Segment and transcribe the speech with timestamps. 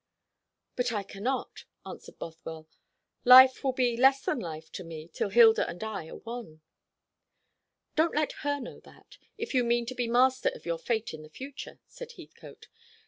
[0.75, 2.67] "But I cannot," answered Bothwell.
[3.23, 6.61] "Life will be less than life to me till Hilda and I are one."
[7.95, 11.21] "Don't let her know that, if you mean to be master of your fate in
[11.21, 12.67] the future," said Heathcote.